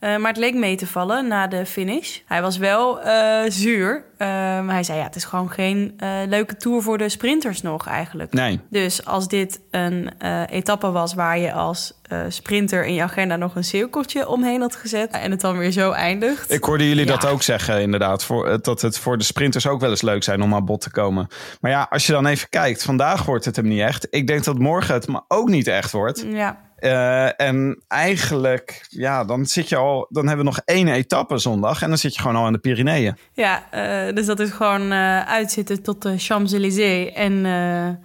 Eh, 0.00 0.16
maar 0.16 0.30
het 0.30 0.40
leek 0.40 0.54
mee 0.54 0.76
te 0.76 0.86
vallen 0.86 1.28
na 1.28 1.46
de 1.46 1.66
finish. 1.66 2.18
Hij 2.26 2.42
was 2.42 2.56
wel 2.56 3.00
eh, 3.00 3.50
zuur. 3.50 4.04
Ehm, 4.16 4.68
hij 4.68 4.82
zei, 4.82 4.98
ja, 4.98 5.04
het 5.04 5.16
is 5.16 5.24
gewoon 5.24 5.50
geen 5.50 5.94
eh, 5.96 6.10
leuke 6.26 6.56
tour 6.56 6.82
voor 6.82 6.98
de 6.98 7.08
sprinters 7.08 7.62
nog 7.62 7.86
eigenlijk. 7.86 8.32
Nee, 8.32 8.60
Dus 8.70 9.04
als 9.04 9.28
dit 9.28 9.60
een 9.70 10.10
etappe 10.50 10.90
was 10.90 11.14
waar 11.14 11.38
je 11.38 11.52
als 11.52 11.96
sprinter 12.28 12.84
in 12.86 12.94
je 12.94 13.02
agenda 13.02 13.36
nog 13.36 13.54
een 13.56 13.64
cirkeltje 13.64 14.28
omheen 14.28 14.60
had 14.60 14.76
gezet... 14.76 15.10
en 15.10 15.30
het 15.30 15.40
dan 15.40 15.58
weer 15.58 15.70
zo 15.70 15.90
eindigt. 15.90 16.52
Ik 16.52 16.64
hoorde 16.64 16.88
jullie 16.88 17.06
Ja. 17.06 17.16
dat 17.16 17.26
ook 17.26 17.42
zeggen, 17.42 17.80
inderdaad. 17.80 18.24
Voor, 18.24 18.62
dat 18.62 18.80
het 18.80 18.98
voor 18.98 19.18
de 19.18 19.24
sprinters 19.24 19.66
ook 19.66 19.80
wel 19.80 19.90
eens 19.90 20.02
leuk 20.02 20.22
zijn 20.22 20.42
om 20.42 20.54
aan 20.54 20.64
bod 20.64 20.80
te 20.80 20.90
komen. 20.90 21.26
Maar 21.60 21.70
ja, 21.70 21.86
als 21.90 22.06
je 22.06 22.12
dan 22.12 22.26
even 22.26 22.48
kijkt, 22.48 22.82
vandaag 22.82 23.24
wordt 23.24 23.44
het 23.44 23.56
hem 23.56 23.68
niet 23.68 23.80
echt. 23.80 24.06
Ik 24.10 24.26
denk 24.26 24.44
dat 24.44 24.58
morgen 24.58 24.94
het 24.94 25.06
maar 25.08 25.22
ook 25.28 25.48
niet 25.48 25.66
echt 25.66 25.92
wordt. 25.92 26.24
Ja, 26.28 26.58
Eh, 26.78 27.40
en 27.40 27.82
eigenlijk, 27.88 28.86
ja, 28.88 29.24
dan 29.24 29.46
zit 29.46 29.68
je 29.68 29.76
al. 29.76 30.06
Dan 30.08 30.26
hebben 30.26 30.44
we 30.44 30.50
nog 30.50 30.60
één 30.64 30.88
etappe 30.88 31.38
zondag. 31.38 31.82
En 31.82 31.88
dan 31.88 31.98
zit 31.98 32.14
je 32.14 32.20
gewoon 32.20 32.36
al 32.36 32.44
aan 32.44 32.52
de 32.52 32.58
Pyreneeën. 32.58 33.16
ja 33.32 33.70
eh, 33.70 34.14
dus 34.14 34.26
dat 34.26 34.40
is 34.40 34.50
gewoon 34.50 34.92
eh, 34.92 35.20
uitzitten 35.20 35.82
tot 35.82 36.02
de 36.02 36.18
Champs-Élysées... 36.18 37.12
en 37.12 38.00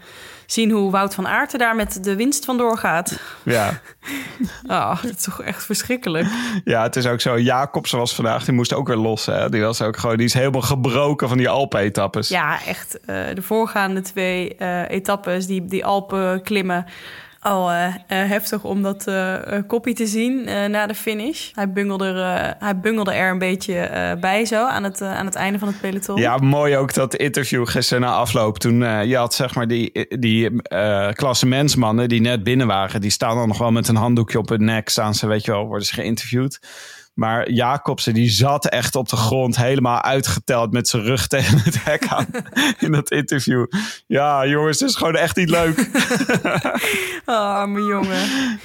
zien 0.46 0.72
hoe 0.72 0.92
Wout 0.92 1.16
van 1.16 1.28
Aert 1.28 1.54
er 1.54 1.60
daar 1.60 1.76
met 1.76 2.04
de 2.04 2.16
winst 2.16 2.46
vandoor 2.46 2.78
gaat. 2.78 3.20
Ja. 3.44 3.82
Oh, 4.68 5.02
dat 5.04 5.16
is 5.16 5.24
toch 5.24 5.42
echt 5.42 5.64
verschrikkelijk. 5.66 6.28
ja, 6.64 6.84
het 6.84 6.96
is 6.96 7.08
ook 7.08 7.22
zo. 7.22 7.40
Jacobsen 7.40 7.98
was 7.98 8.16
vandaag, 8.16 8.46
die 8.46 8.54
moest 8.54 8.74
ook 8.74 8.88
weer 8.88 8.98
los. 8.98 9.26
Hè? 9.26 9.50
Die 9.50 9.62
was 9.62 9.82
ook 9.82 9.98
gewoon, 9.98 10.18
die 10.18 10.26
is 10.26 10.34
helemaal 10.34 10.62
gebroken 10.62 11.28
van 11.28 11.38
die 11.38 11.50
Alpen-etappes. 11.50 12.30
Ja, 12.30 12.66
echt. 12.66 13.00
de 13.06 13.42
voorgaande 13.42 14.02
twee 14.02 14.58
etappes, 14.88 15.46
die, 15.46 15.66
die 15.66 15.86
Alpen 15.86 16.42
klimmen. 16.42 16.86
Al 17.44 17.72
eh, 17.72 17.86
eh, 17.86 17.94
heftig 18.08 18.64
om 18.64 18.82
dat 18.82 19.08
eh 19.08 19.36
koppie 19.68 19.94
te 19.94 20.06
zien 20.06 20.44
na 20.72 20.88
de 20.88 20.96
finish. 20.96 21.50
Hij 21.54 21.72
bungelde 21.72 22.06
er, 22.06 22.56
hij 22.60 22.80
bungelde 22.80 23.14
er 23.14 23.32
een 23.32 23.38
beetje 23.38 24.18
bij 24.22 24.46
zo 24.46 24.68
aan 24.68 24.84
het, 24.84 25.02
aan 25.02 25.26
het 25.26 25.36
einde 25.36 25.60
van 25.60 25.68
het 25.68 25.80
peloton. 25.82 26.20
Ja, 26.20 26.38
mooi 26.38 26.78
ook 26.78 26.94
dat 26.94 27.16
interview 27.16 27.68
gisteren 27.68 28.02
na 28.02 28.14
afloop. 28.14 28.58
Toen 28.58 28.80
je 29.08 29.16
had 29.16 29.34
zeg 29.34 29.56
maar 29.56 29.68
die, 29.68 30.08
die 30.20 30.62
klassementsmannen 31.14 32.10
die 32.10 32.22
net 32.22 32.44
binnen 32.44 32.68
waren. 32.68 33.02
Die 33.02 33.12
staan 33.12 33.36
dan 33.36 33.48
nog 33.48 33.58
wel 33.58 33.72
met 33.72 33.88
een 33.88 33.96
handdoekje 33.96 34.38
op 34.38 34.50
hun 34.50 34.64
nek. 34.64 34.90
Staan 34.90 35.16
ze, 35.16 35.28
weet 35.28 35.46
je 35.46 35.52
wel, 35.52 35.66
worden 35.66 35.88
ze 35.88 35.94
geïnterviewd. 35.94 36.60
Maar 37.14 37.50
Jacobsen 37.50 38.14
die 38.14 38.30
zat 38.30 38.66
echt 38.66 38.96
op 38.96 39.10
de 39.10 39.16
grond, 39.16 39.56
helemaal 39.56 40.02
uitgeteld 40.02 40.72
met 40.72 40.88
zijn 40.88 41.04
rug 41.04 41.28
tegen 41.34 41.58
het 41.58 41.84
hek 41.84 42.08
aan 42.08 42.28
in 42.80 42.92
dat 42.92 43.12
interview. 43.12 43.66
Ja, 44.08 44.46
jongens, 44.46 44.80
het 44.80 44.90
is 44.90 44.96
gewoon 44.96 45.16
echt 45.16 45.36
niet 45.36 45.50
leuk. 45.50 45.82
Oh, 47.26 47.36
arme 47.36 47.82
jongen. 47.82 48.60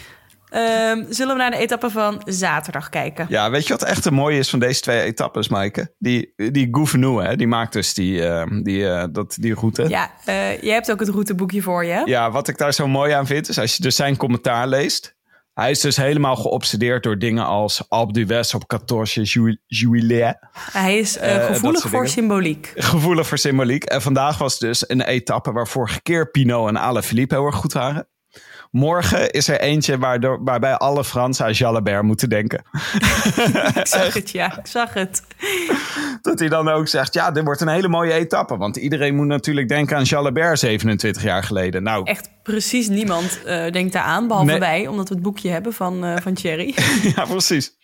Ehm, 0.51 1.05
zullen 1.09 1.35
we 1.35 1.41
naar 1.41 1.51
de 1.51 1.57
etappe 1.57 1.91
van 1.91 2.23
zaterdag 2.25 2.89
kijken? 2.89 3.27
Ja, 3.29 3.51
weet 3.51 3.67
je 3.67 3.73
wat 3.73 3.83
echt 3.83 4.05
een 4.05 4.15
mooie 4.15 4.39
is 4.39 4.51
van 4.51 4.59
deze 4.59 4.81
twee 4.81 5.01
etappes, 5.01 5.49
Maaike? 5.49 5.95
Die, 5.99 6.33
die 6.37 6.69
Gouvenou, 6.71 7.25
hè, 7.25 7.37
die 7.37 7.47
maakt 7.47 7.73
dus 7.73 7.95
die, 7.95 8.27
eh, 8.27 8.47
die, 8.63 8.89
eh, 8.89 9.05
dat, 9.13 9.37
die 9.41 9.55
route. 9.55 9.89
Ja, 9.89 10.11
eh, 10.25 10.63
je 10.63 10.71
hebt 10.71 10.91
ook 10.91 11.01
het 11.01 11.09
routeboekje 11.09 11.63
voor 11.63 11.85
je. 11.85 12.03
Ja, 12.05 12.31
wat 12.31 12.49
ik 12.49 12.59
daar 12.59 12.73
zo 12.73 12.87
mooi 12.87 13.13
aan 13.13 13.27
vind, 13.27 13.49
is 13.49 13.59
als 13.59 13.77
je 13.77 13.83
dus 13.83 13.97
zijn 13.97 14.17
commentaar 14.17 14.69
leest. 14.69 15.17
Hij 15.59 15.71
is 15.71 15.81
dus 15.81 15.97
helemaal 15.97 16.37
geobsedeerd 16.37 17.03
door 17.03 17.19
dingen 17.19 17.45
als 17.47 17.83
Alpe 17.89 18.53
op 18.55 18.65
14 18.87 19.25
ju- 19.25 19.59
juillet. 19.67 20.39
Hij 20.73 20.99
is 20.99 21.17
eh, 21.19 21.35
dat 21.35 21.47
gevoelig 21.47 21.81
voor 21.81 21.91
dingen. 21.91 22.09
symboliek. 22.09 22.73
Gevoelig 22.77 23.27
voor 23.27 23.39
symboliek. 23.39 23.85
En 23.85 24.03
vandaag 24.03 24.39
was 24.39 24.59
dus 24.59 24.89
een 24.89 25.01
etappe 25.03 25.53
waar 25.53 25.69
vorige 25.69 26.03
keer 26.03 26.31
Pinot 26.31 26.69
en 26.69 26.77
Alaphilippe 26.77 27.35
heel 27.35 27.45
erg 27.47 27.55
goed 27.55 27.73
waren. 27.73 28.09
Morgen 28.71 29.31
is 29.31 29.49
er 29.49 29.61
eentje 29.61 29.99
waardoor, 29.99 30.45
waarbij 30.45 30.75
alle 30.75 31.05
Fransen 31.05 31.45
aan 31.47 31.53
Jalabert 31.53 32.03
moeten 32.03 32.29
denken. 32.29 32.63
Ik 33.75 33.87
zag 33.87 34.15
het, 34.21 34.31
ja. 34.31 34.59
Ik 34.59 34.67
zag 34.67 34.95
het. 34.95 35.23
Dat 36.23 36.39
hij 36.39 36.49
dan 36.49 36.69
ook 36.69 36.89
zegt, 36.89 37.15
ja, 37.15 37.31
dit 37.31 37.45
wordt 37.45 37.61
een 37.61 37.69
hele 37.69 37.89
mooie 37.89 38.13
etappe. 38.13 38.57
Want 38.57 38.77
iedereen 38.77 39.15
moet 39.15 39.27
natuurlijk 39.27 39.69
denken 39.69 39.97
aan 39.97 40.03
Jalabert 40.03 40.59
27 40.59 41.23
jaar 41.23 41.43
geleden. 41.43 41.83
Nou, 41.83 42.05
Echt 42.05 42.31
precies 42.43 42.89
niemand 42.89 43.41
eh, 43.45 43.71
denkt 43.73 43.93
daar 43.93 44.03
aan, 44.03 44.29
behalve 44.29 44.51
Nee. 44.51 44.59
wij, 44.61 44.87
omdat 44.87 45.09
we 45.09 45.15
het 45.15 45.23
boekje 45.23 45.51
hebben 45.51 45.73
van, 45.73 46.05
eh, 46.05 46.17
van 46.23 46.35
Thierry. 46.35 46.75
ja, 47.17 47.25
precies. 47.25 47.77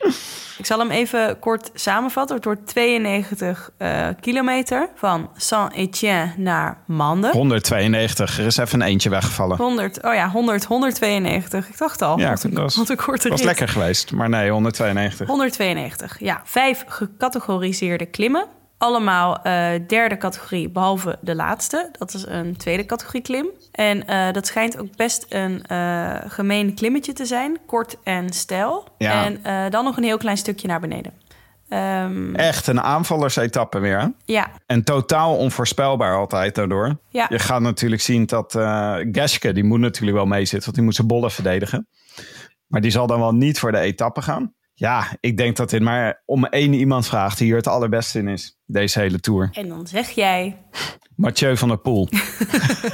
Ik 0.59 0.67
zal 0.67 0.79
hem 0.79 0.91
even 0.91 1.39
kort 1.39 1.71
samenvatten. 1.75 2.37
Het 2.37 2.45
wordt 2.45 2.67
92 2.67 3.71
eh, 3.77 4.09
kilometer 4.21 4.89
van 4.95 5.31
Saint-Étienne 5.37 6.33
naar 6.37 6.79
Mande. 6.87 7.31
192, 7.31 8.39
er 8.39 8.47
is 8.47 8.57
even 8.57 8.81
een 8.81 8.87
eentje 8.87 9.11
weggevallen. 9.11 9.57
100, 9.57 10.03
oh 10.03 10.15
ja, 10.15 10.29
100, 10.31 10.65
192. 10.65 11.69
Ik 11.69 11.79
dacht 11.79 12.03
al. 12.03 12.19
Ja, 12.19 12.29
wat, 12.31 12.43
een, 12.43 12.51
dat 12.51 12.63
was- 12.63 12.77
wat 12.77 12.89
een 12.89 12.97
korte 12.97 13.29
was 13.29 13.39
rit. 13.39 13.47
lekker 13.49 13.69
geweest, 13.69 14.13
maar 14.13 14.29
nee, 14.29 14.51
192. 14.51 15.27
192, 15.27 16.21
ja. 16.21 16.41
Vijf 16.45 16.85
gecategoriseerde 16.89 18.07
klimmen. 18.07 18.47
Allemaal 18.79 19.43
eh, 19.43 19.71
derde 19.87 20.17
categorie, 20.17 20.69
behalve 20.71 21.19
de 21.21 21.35
laatste. 21.35 21.89
Dat 21.99 22.15
is 22.15 22.27
een 22.27 22.57
tweede 22.57 22.87
categorie 22.87 23.23
klim. 23.23 23.47
En 23.73 24.07
eh, 24.07 24.33
dat 24.33 24.47
schijnt 24.47 24.79
ook 24.79 24.97
best 24.97 25.27
een 25.29 25.67
eh, 25.67 26.17
gemeen 26.27 26.75
klimmetje 26.75 27.13
te 27.13 27.25
zijn. 27.25 27.59
Kort 27.67 27.97
en 28.03 28.33
stijl. 28.33 28.89
Ja. 28.99 29.25
En 29.25 29.71
dan 29.71 29.85
nog 29.85 29.97
een 29.97 30.05
heel 30.05 30.17
klein 30.17 30.37
stukje 30.37 30.69
naar 30.69 30.81
beneden. 30.81 31.13
Ehm, 31.69 32.35
Echt 32.35 32.67
een 32.67 32.81
aanvallersetappe 32.81 33.79
weer. 33.79 34.01
hè? 34.01 34.07
ja, 34.25 34.51
En 34.67 34.85
totaal 34.85 35.37
onvoorspelbaar 35.37 36.17
altijd 36.17 36.55
daardoor. 36.55 36.99
Ja. 37.09 37.27
Je 37.29 37.39
gaat 37.39 37.61
natuurlijk 37.61 38.03
zien 38.03 38.27
dat 38.27 38.55
eh 38.55 38.97
Geske, 39.13 39.53
die 39.53 39.65
moet 39.65 39.81
natuurlijk 39.81 40.17
wel 40.17 40.27
meezitten, 40.27 40.63
want 40.63 40.75
die 40.75 40.85
moet 40.85 40.95
zijn 40.95 41.07
bollen 41.07 41.31
verdedigen. 41.31 41.89
Maar 42.67 42.81
die 42.81 42.91
zal 42.91 43.07
dan 43.07 43.21
wel 43.21 43.35
niet 43.35 43.59
voor 43.59 43.73
de 43.73 43.79
etappe 43.79 44.23
gaan. 44.23 44.55
Ja, 44.75 45.17
ik 45.21 45.37
denk 45.37 45.57
dat 45.57 45.71
dit 45.71 45.83
maar 45.83 46.23
om 46.25 46.47
één 46.47 46.73
iemand 46.73 47.07
vraagt 47.07 47.39
die 47.39 47.47
hier 47.47 47.57
het 47.57 47.67
allerbeste 47.67 48.19
in 48.19 48.29
is. 48.29 48.59
Deze 48.67 49.01
hele 49.01 49.21
tour. 49.21 49.49
en 49.53 49.69
dan 49.69 49.87
zeg 49.87 50.11
jij... 50.11 50.57
Mathieu 51.17 51.57
van 51.57 51.69
der 51.69 51.79
Poel. 51.79 52.09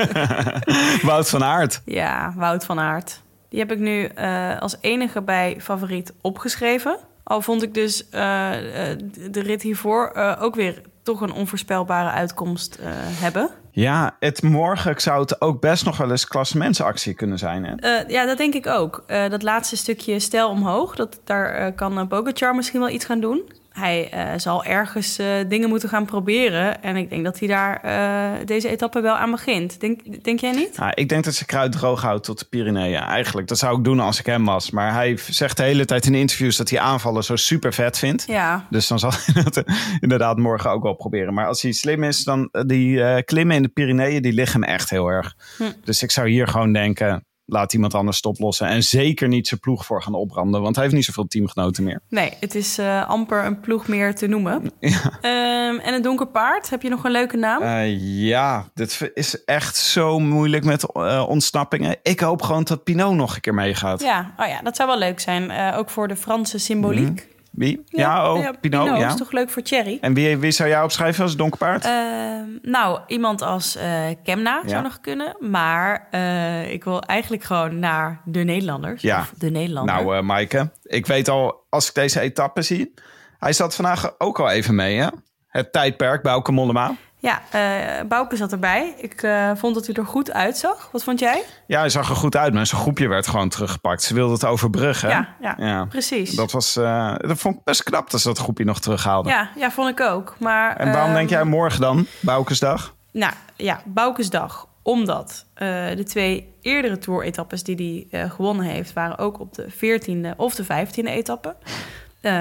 Wout 1.03 1.29
van 1.29 1.45
Aert. 1.45 1.83
Ja, 1.85 2.33
Wout 2.37 2.65
van 2.65 2.79
Aert. 2.81 3.23
Die 3.49 3.59
heb 3.59 3.73
ik 3.73 3.79
nu 3.79 4.05
eh, 4.05 4.59
als 4.59 4.77
enige 4.81 5.23
bij 5.23 5.57
favoriet 5.61 6.15
opgeschreven. 6.21 6.99
Al 7.25 7.41
vond 7.41 7.63
ik 7.63 7.75
dus 7.75 8.09
eh, 8.09 8.91
eh, 8.91 8.99
de 9.31 9.41
rit 9.41 9.63
hiervoor 9.63 10.15
ook 10.39 10.55
weer 10.55 10.83
toch 11.11 11.21
een 11.21 11.33
onvoorspelbare 11.33 12.11
uitkomst 12.11 12.75
eh, 12.75 12.89
hebben. 12.95 13.51
Ja, 13.71 14.17
het 14.19 14.43
morgen 14.43 15.01
zou 15.01 15.21
het 15.21 15.41
ook 15.41 15.61
best 15.61 15.85
nog 15.85 15.97
wel 15.97 16.11
eens 16.11 16.27
klassementsactie 16.27 17.15
kunnen 17.15 17.39
zijn. 17.39 17.65
Hè? 17.65 17.75
Eh, 17.75 18.09
ja, 18.09 18.27
dat 18.27 18.39
denk 18.39 18.55
ik 18.55 18.67
ook. 18.67 19.05
Eh, 19.07 19.29
dat 19.29 19.43
laatste 19.43 19.77
stukje 19.77 20.19
stijl 20.19 20.49
omhoog, 20.49 20.97
dat, 20.97 21.21
daar 21.25 21.73
kan 21.73 22.09
Pogacar 22.09 22.55
misschien 22.55 22.81
wel 22.81 22.89
iets 22.89 23.05
gaan 23.05 23.21
doen. 23.21 23.53
Hij 23.81 24.11
eh, 24.11 24.39
zal 24.39 24.65
ergens 24.65 25.19
eh, 25.19 25.27
dingen 25.49 25.69
moeten 25.69 25.89
gaan 25.89 26.05
proberen. 26.05 26.83
En 26.83 26.97
ik 26.97 27.11
denk 27.11 27.25
dat 27.25 27.39
hij 27.39 27.49
daar 27.49 27.81
eh, 27.83 28.47
deze 28.47 28.69
etappe 28.69 29.01
wel 29.01 29.15
aan 29.15 29.31
begint. 29.31 29.81
Denk, 29.81 30.25
denk 30.25 30.41
jij 30.41 30.53
niet? 30.53 30.79
Nou, 30.79 30.93
ik 30.95 31.09
denk 31.09 31.25
dat 31.25 31.35
ze 31.35 31.45
kruid 31.45 31.73
droog 31.73 32.03
houdt 32.03 32.25
tot 32.25 32.39
de 32.39 32.45
Pyreneeën. 32.45 33.01
Eigenlijk, 33.01 33.49
dat 33.49 33.59
zou 33.59 33.79
ik 33.79 33.85
doen 33.85 34.01
als 34.01 34.19
ik 34.19 34.27
hem 34.27 34.45
was. 34.45 34.71
Maar 34.71 34.93
hij 34.93 35.19
zegt 35.29 35.57
de 35.57 35.63
hele 35.63 35.85
tijd 35.85 36.07
in 36.07 36.15
interviews 36.15 36.57
dat 36.57 36.71
hij 36.71 36.81
aanvallen 36.81 37.25
zo 37.25 37.37
super 37.37 37.73
vet 37.73 37.99
vindt. 37.99 38.25
Ja, 38.27 38.67
Dus 38.71 38.89
dan 38.89 38.99
zal 38.99 39.13
hij 39.15 39.43
dat 39.51 39.63
inderdaad 40.01 40.39
morgen 40.39 40.71
ook 40.71 40.83
wel 40.83 40.95
proberen. 40.95 41.35
Maar 41.35 41.47
als 41.47 41.63
hij 41.63 41.73
slim 41.73 42.05
is, 42.05 42.25
dan 42.25 42.49
die 42.67 43.23
klimmen 43.23 43.57
in 43.57 43.63
de 43.63 43.69
Pyreneeën, 43.69 44.23
die 44.23 44.33
liggen 44.33 44.61
hem 44.61 44.71
echt 44.71 44.91
heel 44.91 45.09
erg. 45.09 45.37
Hm. 45.57 45.65
Dus 45.85 46.03
ik 46.03 46.11
zou 46.11 46.29
hier 46.29 46.49
gewoon 46.49 46.73
denken, 46.73 47.25
laat 47.53 47.73
iemand 47.73 47.95
anders 47.95 48.17
stoplossen. 48.17 48.67
En 48.67 48.83
zeker 48.83 49.29
niet 49.29 49.49
zijn 49.49 49.61
ploeg 49.61 49.87
voor 49.87 50.03
gaan 50.03 50.15
opbranden, 50.15 50.63
want 50.63 50.75
hij 50.75 50.85
heeft 50.85 50.97
niet 50.97 51.05
zoveel 51.05 51.27
teamgenoten 51.27 51.85
meer. 51.85 52.01
nee, 52.09 52.33
het 52.41 52.55
is 52.55 52.79
eh, 52.79 53.09
amper 53.09 53.45
een 53.45 53.61
ploeg 53.61 53.89
meer 53.89 54.15
te 54.15 54.27
noemen. 54.27 54.71
Ehm, 55.21 55.79
en 55.79 55.95
een 55.95 56.03
donker 56.03 56.27
paard, 56.27 56.71
heb 56.71 56.83
je 56.83 56.89
nog 56.89 57.05
een 57.05 57.11
leuke 57.11 57.37
naam? 57.37 57.63
Eh, 57.63 57.99
ja, 58.29 58.69
dit 58.75 59.11
is 59.15 59.45
echt 59.45 59.77
zo 59.77 60.19
moeilijk 60.19 60.65
met 60.65 60.93
eh, 60.93 61.25
ontsnappingen. 61.29 61.97
Ik 62.03 62.21
hoop 62.21 62.43
gewoon 62.43 62.65
dat 62.65 62.85
Pinot 62.85 63.15
nog 63.15 63.35
een 63.35 63.41
keer 63.41 63.55
meegaat. 63.55 64.01
Ja, 64.01 64.35
oh 64.37 64.47
ja, 64.47 64.63
dat 64.63 64.77
zou 64.77 64.89
wel 64.89 64.99
leuk 64.99 65.21
zijn. 65.21 65.51
Eh, 65.51 65.79
ook 65.79 65.91
voor 65.91 66.09
de 66.09 66.17
Franse 66.17 66.59
symboliek. 66.59 67.29
Wie? 67.51 67.83
Ja, 67.87 68.33
oh, 68.33 68.49
Pinot, 68.61 68.87
ja. 68.99 69.09
is 69.09 69.17
toch 69.17 69.33
leuk 69.33 69.51
voor 69.51 69.63
Thierry? 69.63 69.99
En 70.01 70.15
wie, 70.15 70.37
wie 70.37 70.51
zou 70.51 70.69
jij 70.69 70.83
opschrijven 70.83 71.23
als 71.23 71.37
donkerpaard? 71.37 71.85
Ehm, 71.85 72.47
nou, 72.63 73.01
iemand 73.07 73.43
als 73.43 73.77
eh, 73.77 74.05
Kemna 74.25 74.61
Ja. 74.63 74.69
zou 74.69 74.83
nog 74.83 75.01
kunnen. 75.01 75.37
Maar 75.39 76.07
eh, 76.11 76.73
ik 76.73 76.85
wil 76.85 77.03
eigenlijk 77.03 77.43
gewoon 77.45 77.79
naar 77.79 78.21
de 78.25 78.41
Nederlanders. 78.41 79.03
Ja. 79.03 79.21
Of 79.21 79.33
de 79.39 79.51
Nederlander. 79.51 79.95
Nou, 79.95 80.17
eh 80.17 80.23
Maaike, 80.23 80.71
ik 80.83 81.07
weet 81.07 81.29
al, 81.29 81.67
als 81.69 81.89
ik 81.89 81.95
deze 81.95 82.21
etappe 82.21 82.63
zie... 82.63 82.95
Hij 83.39 83.53
zat 83.53 83.75
vandaag 83.75 84.15
ook 84.19 84.41
al 84.41 84.51
even 84.51 84.75
mee, 84.75 84.99
hè? 84.99 85.07
Het 85.49 85.73
tijdperk 85.73 86.23
bij 86.23 86.43
Mollema. 86.51 86.97
Ja, 87.21 87.43
eh 87.51 88.07
Bouke 88.09 88.37
zat 88.37 88.53
erbij. 88.53 88.95
Ik 88.97 89.23
eh, 89.23 89.51
vond 89.55 89.75
dat 89.75 89.87
hij 89.87 89.95
er 89.95 90.07
goed 90.07 90.33
uitzag. 90.33 90.89
Wat 90.93 91.05
vond 91.05 91.19
jij? 91.19 91.43
Ja, 91.67 91.79
hij 91.79 91.89
zag 91.89 92.09
er 92.11 92.17
goed 92.17 92.37
uit, 92.37 92.55
maar 92.55 92.67
zijn 92.67 92.81
groepje 92.81 93.09
werd 93.09 93.27
gewoon 93.27 93.49
teruggepakt. 93.49 94.03
Ze 94.03 94.15
wilden 94.15 94.35
het 94.35 94.45
overbruggen. 94.45 95.09
Ja, 95.09 95.55
ja, 95.59 95.85
precies. 95.85 96.31
Dat, 96.31 96.53
was, 96.53 96.77
eh, 96.77 97.15
dat 97.17 97.39
vond 97.39 97.57
ik 97.57 97.65
best 97.65 97.83
knap 97.83 98.11
dat 98.11 98.21
ze 98.21 98.29
dat 98.29 98.39
groepje 98.39 98.65
nog 98.65 98.81
terughaalde. 98.81 99.29
Ja, 99.29 99.51
ja, 99.57 99.71
vond 99.71 99.89
ik 99.89 100.01
ook. 100.01 100.35
Maar, 100.39 100.77
En 100.77 100.87
waarom 100.87 101.09
ehm, 101.09 101.15
denk 101.15 101.31
jij 101.31 101.45
morgen 101.45 101.81
dan, 101.81 102.07
Boukesdag? 102.21 102.95
Nou 103.13 103.33
ja, 103.57 103.81
Boukesdag. 103.85 104.69
Omdat 104.83 105.47
de 105.55 106.05
twee 106.07 106.55
eerdere 106.63 106.99
tour-etappes 106.99 107.63
die 107.63 108.07
hij 108.11 108.29
gewonnen 108.29 108.65
heeft... 108.65 108.93
waren 108.93 109.19
ook 109.19 109.41
op 109.41 109.55
de 109.55 109.67
14e 109.73 110.37
of 110.37 110.55
de 110.55 110.65
15e 110.65 111.05
etappe. 111.05 111.57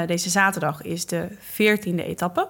Deze 0.06 0.30
zaterdag 0.30 0.82
is 0.82 1.06
de 1.06 1.28
14e 1.32 2.06
etappe. 2.06 2.48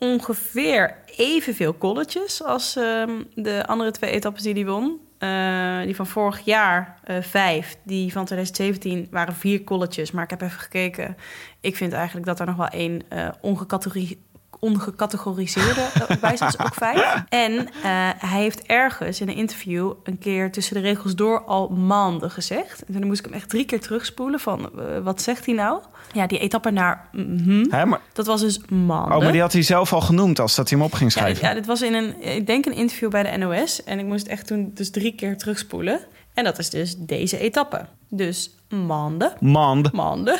Ongeveer 0.00 0.96
evenveel 1.16 1.72
kolletjes 1.72 2.44
als 2.44 2.76
ehm, 2.76 3.22
de 3.34 3.66
andere 3.66 3.90
twee 3.90 4.10
etappes 4.10 4.42
die 4.42 4.54
hij 4.54 4.66
won. 4.66 5.00
Eh, 5.18 5.80
die 5.82 5.96
van 5.96 6.06
vorig 6.06 6.40
jaar 6.40 6.98
eh, 7.04 7.22
vijf, 7.22 7.76
die 7.82 8.12
van 8.12 8.24
2017 8.24 9.06
waren 9.10 9.34
vier 9.34 9.64
kolletjes. 9.64 10.10
Maar 10.10 10.24
ik 10.24 10.30
heb 10.30 10.40
even 10.40 10.60
gekeken. 10.60 11.16
Ik 11.60 11.76
vind 11.76 11.92
eigenlijk 11.92 12.26
dat 12.26 12.40
er 12.40 12.46
nog 12.46 12.56
wel 12.56 12.68
één 12.68 13.02
ongecategori- 13.40 14.18
ongecategoriseerde 14.60 15.80
eh, 15.80 16.16
bij 16.20 16.36
zit. 16.36 16.58
Dus 16.58 16.58
ook. 16.58 17.04
En 17.28 17.68
eh, 17.82 18.08
hij 18.16 18.40
heeft 18.40 18.62
ergens 18.62 19.20
in 19.20 19.28
een 19.28 19.34
interview 19.34 19.92
een 20.02 20.18
keer 20.18 20.52
tussen 20.52 20.74
de 20.74 20.80
regels 20.80 21.14
door 21.14 21.44
al 21.44 21.68
maanden 21.68 22.30
gezegd. 22.30 22.84
En 22.84 22.92
toen 22.92 23.06
moest 23.06 23.18
ik 23.18 23.24
hem 23.24 23.34
echt 23.34 23.48
drie 23.48 23.64
keer 23.64 23.80
terugspoelen 23.80 24.40
van 24.40 24.70
eh, 24.78 24.98
wat 25.02 25.22
zegt 25.22 25.46
hij 25.46 25.54
nou? 25.54 25.82
Ja, 26.12 26.26
die 26.26 26.38
etappe 26.38 26.70
naar 26.70 27.08
mhm, 27.12 27.64
Hè, 27.70 27.86
maar, 27.86 28.00
dat 28.12 28.26
was 28.26 28.40
dus 28.40 28.60
maanden. 28.68 29.16
oh, 29.16 29.22
maar 29.22 29.32
die 29.32 29.40
had 29.40 29.52
hij 29.52 29.62
zelf 29.62 29.92
al 29.92 30.00
genoemd 30.00 30.38
als 30.38 30.54
dat 30.54 30.68
hij 30.68 30.78
hem 30.78 30.86
op 30.86 30.92
ging 30.94 31.12
Ja, 31.12 31.20
schrijven. 31.20 31.48
ja, 31.48 31.54
dit 31.54 31.66
was 31.66 31.82
in 31.82 31.94
een, 31.94 32.22
ik 32.22 32.46
denk 32.46 32.66
een 32.66 32.74
interview 32.74 33.10
bij 33.10 33.22
de 33.30 33.36
NOS. 33.38 33.84
En 33.84 33.98
ik 33.98 34.04
moest 34.04 34.26
echt 34.26 34.46
toen 34.46 34.70
dus 34.74 34.90
drie 34.90 35.14
keer 35.14 35.38
terugspoelen. 35.38 36.00
En 36.34 36.44
dat 36.44 36.58
is 36.58 36.70
dus 36.70 36.96
deze 36.96 37.38
etappe. 37.38 37.86
Dus 38.08 38.50
maanden. 38.68 39.32
Mand. 39.40 39.92
Maanden. 39.92 40.38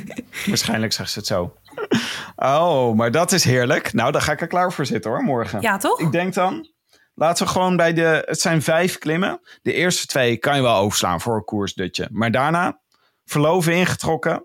Waarschijnlijk 0.46 0.92
zegt 0.92 1.10
ze 1.10 1.18
het 1.18 1.28
zo. 1.28 1.56
Oh, 2.36 2.94
maar 2.96 3.10
dat 3.10 3.32
is 3.32 3.44
heerlijk. 3.44 3.92
Nou, 3.92 4.12
daar 4.12 4.22
ga 4.22 4.32
ik 4.32 4.40
er 4.40 4.46
klaar 4.46 4.72
voor 4.72 4.86
zitten 4.86 5.10
hoor, 5.10 5.22
morgen. 5.22 5.60
Ja, 5.60 5.76
toch? 5.76 6.00
Ik 6.00 6.12
denk 6.12 6.34
dan, 6.34 6.68
laten 7.14 7.46
we 7.46 7.52
gewoon 7.52 7.76
bij 7.76 7.92
de... 7.92 8.22
Het 8.26 8.40
zijn 8.40 8.62
vijf 8.62 8.98
klimmen. 8.98 9.40
De 9.62 9.72
eerste 9.72 10.06
twee 10.06 10.36
kan 10.36 10.56
je 10.56 10.62
wel 10.62 10.76
overslaan 10.76 11.20
voor 11.20 11.36
een 11.36 11.44
koersdutje. 11.44 12.08
Maar 12.10 12.30
daarna, 12.30 12.80
verloven 13.24 13.72
ingetrokken, 13.72 14.44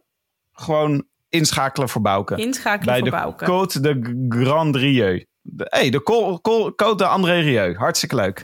gewoon 0.52 1.06
inschakelen 1.30 1.90
voor 1.90 2.02
Bouken. 2.02 2.38
Inschakelen 2.38 2.86
bij 2.86 3.00
voor 3.00 3.10
de 3.10 3.16
Bouke. 3.16 3.46
Côte 3.46 3.82
de 3.82 4.26
Grand 4.30 4.76
Rieu. 4.76 5.26
De, 5.42 5.66
hey, 5.70 5.90
de 5.90 6.04
Col, 6.04 6.42
Col, 6.42 6.72
Côte 6.72 6.96
de 6.96 7.06
André 7.06 7.40
Rieu. 7.40 7.76
Hartstikke 7.76 8.16
leuk. 8.16 8.44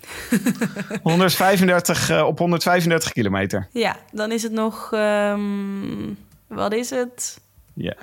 135, 1.04 2.10
eh, 2.10 2.25
op 2.25 2.38
135 2.38 3.12
kilometer. 3.12 3.68
Ja, 3.72 3.96
dan 4.12 4.32
is 4.32 4.44
het 4.44 4.52
nog... 4.52 4.90
ehm, 4.94 6.13
wat 6.48 6.74
is 6.74 6.90
het? 6.90 7.42
Ja, 7.75 7.96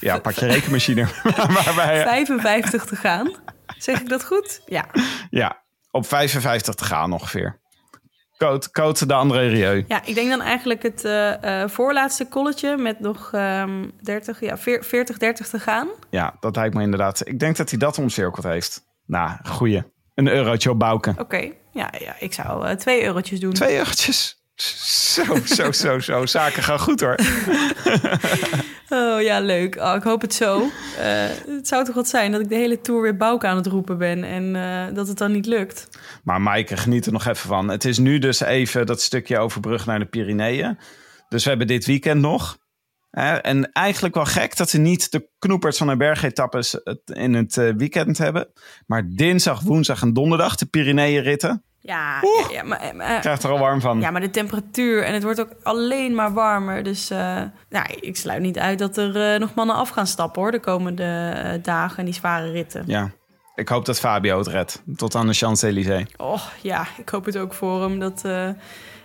ja 0.00 0.18
pak 0.18 0.32
je 0.32 0.46
rekenmachine. 0.46 1.06
Waarbij, 1.64 2.02
55 2.02 2.84
te 2.84 2.96
gaan. 2.96 3.32
Zeg 3.78 4.00
ik 4.00 4.08
dat 4.08 4.24
goed? 4.24 4.62
Ja. 4.66 4.86
ja, 5.30 5.64
op 5.90 6.06
55 6.06 6.74
te 6.74 6.84
gaan 6.84 7.12
ongeveer. 7.12 7.62
Code, 8.36 8.70
code 8.70 9.06
de 9.06 9.14
André 9.14 9.48
Rieu. 9.48 9.84
Ja, 9.88 10.04
ik 10.04 10.14
denk 10.14 10.30
dan 10.30 10.40
eigenlijk 10.40 10.82
het 10.82 11.04
eh, 11.04 11.62
eh, 11.62 11.68
voorlaatste 11.68 12.28
colletje 12.28 12.76
met 12.76 13.00
nog 13.00 13.30
ehm 13.32 13.88
30, 14.00 14.40
ja, 14.40 14.58
40, 14.58 15.18
30 15.18 15.48
te 15.48 15.58
gaan. 15.58 15.88
Ja, 16.10 16.36
dat 16.40 16.56
lijkt 16.56 16.74
me 16.74 16.82
inderdaad. 16.82 17.26
Ik 17.26 17.38
denk 17.38 17.56
dat 17.56 17.70
hij 17.70 17.78
dat 17.78 17.98
omcirkeld 17.98 18.44
heeft. 18.44 18.82
Nou, 19.06 19.30
goeie. 19.42 19.82
Een 20.14 20.28
eurotje 20.28 20.70
op 20.70 20.78
Bouken. 20.78 21.18
Oké, 21.18 21.52
ja, 21.72 21.92
ja, 21.98 22.14
ik 22.18 22.32
zou 22.32 22.66
eh, 22.66 22.76
twee 22.76 23.04
eurotjes 23.04 23.40
doen. 23.40 23.52
Twee 23.52 23.76
eurotjes. 23.76 24.43
Zo, 24.54 25.24
zo, 25.44 25.72
zo, 25.72 25.98
zo. 25.98 26.26
Zaken 26.26 26.62
gaan 26.62 26.80
goed 26.80 27.00
hoor. 27.00 27.16
Oh 28.88 29.22
ja, 29.22 29.40
leuk. 29.40 29.76
Oh, 29.76 29.94
ik 29.94 30.02
hoop 30.02 30.20
het 30.20 30.34
zo. 30.34 30.70
Eh, 30.98 31.26
het 31.46 31.68
zou 31.68 31.84
toch 31.84 31.94
wat 31.94 32.08
zijn 32.08 32.32
dat 32.32 32.40
ik 32.40 32.48
de 32.48 32.54
hele 32.54 32.80
tour 32.80 33.02
weer 33.02 33.16
Bouke 33.16 33.46
aan 33.46 33.56
het 33.56 33.66
roepen 33.66 33.98
ben 33.98 34.24
en 34.24 34.56
eh, 34.56 34.94
dat 34.94 35.08
het 35.08 35.18
dan 35.18 35.32
niet 35.32 35.46
lukt. 35.46 35.88
Maar 36.22 36.40
Maaike, 36.40 36.76
geniet 36.76 37.06
er 37.06 37.12
nog 37.12 37.26
even 37.26 37.48
van. 37.48 37.68
Het 37.68 37.84
is 37.84 37.98
nu 37.98 38.18
dus 38.18 38.40
even 38.40 38.86
dat 38.86 39.00
stukje 39.00 39.38
overbrug 39.38 39.86
naar 39.86 39.98
de 39.98 40.04
Pyreneeën. 40.04 40.78
Dus 41.28 41.42
we 41.42 41.48
hebben 41.48 41.66
dit 41.66 41.86
weekend 41.86 42.20
nog. 42.20 42.58
Hè, 43.10 43.34
En 43.34 43.72
eigenlijk 43.72 44.14
wel 44.14 44.24
gek 44.24 44.56
dat 44.56 44.70
ze 44.70 44.78
niet 44.78 45.12
de 45.12 45.28
knoepers 45.38 45.76
van 45.76 45.86
de 45.86 45.96
bergetappes 45.96 46.80
in 47.04 47.34
het 47.34 47.56
eh, 47.56 47.70
weekend 47.76 48.18
hebben. 48.18 48.48
Maar 48.86 49.08
dinsdag, 49.08 49.60
woensdag 49.60 50.02
en 50.02 50.12
donderdag 50.12 50.56
de 50.56 50.66
Pyreneeën-ritten. 50.66 51.64
Ja, 51.86 52.20
ja, 52.22 52.46
ja, 52.50 52.62
maar, 52.62 52.92
maar- 52.96 53.20
Krijgt 53.20 53.42
er 53.42 53.50
al 53.50 53.58
warm 53.58 53.80
van. 53.80 54.00
ja, 54.00 54.10
maar 54.10 54.20
de 54.20 54.30
temperatuur 54.30 55.02
en 55.04 55.14
het 55.14 55.22
wordt 55.22 55.40
ook 55.40 55.50
alleen 55.62 56.14
maar 56.14 56.32
warmer. 56.32 56.82
Dus 56.82 57.10
eh, 57.10 57.18
nou, 57.68 57.86
ik 58.00 58.16
sluit 58.16 58.40
niet 58.40 58.58
uit 58.58 58.78
dat 58.78 58.96
er 58.96 59.32
eh, 59.34 59.40
nog 59.40 59.54
mannen 59.54 59.76
af 59.76 59.88
gaan 59.88 60.06
stappen 60.06 60.42
hoor, 60.42 60.50
de 60.50 60.60
komende 60.60 61.32
eh, 61.44 61.62
dagen 61.62 61.98
en 61.98 62.04
die 62.04 62.14
zware 62.14 62.50
ritten. 62.50 62.84
Ja. 62.86 63.10
Ik 63.54 63.68
hoop 63.68 63.84
dat 63.84 63.98
Fabio 63.98 64.38
het 64.38 64.46
redt. 64.46 64.82
Tot 64.96 65.14
aan 65.14 65.26
de 65.26 65.32
Champs-Élysées. 65.34 66.06
Oh 66.16 66.42
ja, 66.62 66.86
ik 66.96 67.08
hoop 67.08 67.24
het 67.24 67.38
ook 67.38 67.54
voor 67.54 67.82
hem 67.82 67.98
dat 67.98 68.22
eh, 68.24 68.48